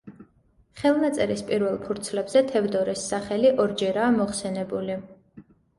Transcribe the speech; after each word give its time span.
ხელნაწერის 0.79 1.43
პირველ 1.51 1.77
ფურცლებზე 1.85 2.43
თევდორეს 2.49 3.07
სახელი 3.13 3.55
ორჯერაა 3.67 4.19
მოხსენებული. 4.21 5.03